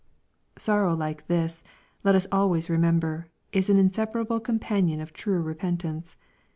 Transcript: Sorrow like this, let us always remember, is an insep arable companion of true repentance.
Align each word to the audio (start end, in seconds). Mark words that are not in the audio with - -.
Sorrow 0.57 0.95
like 0.95 1.27
this, 1.27 1.61
let 2.03 2.15
us 2.15 2.25
always 2.31 2.71
remember, 2.71 3.27
is 3.51 3.69
an 3.69 3.77
insep 3.77 4.15
arable 4.15 4.43
companion 4.43 4.99
of 4.99 5.13
true 5.13 5.43
repentance. 5.43 6.17